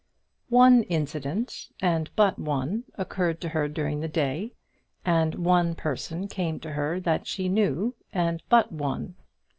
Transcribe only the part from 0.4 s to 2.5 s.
One incident, and but